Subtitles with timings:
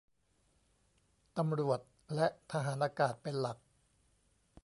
[1.37, 1.79] ตำรวจ
[2.15, 3.57] และทหารอากาศ เป็นหลัก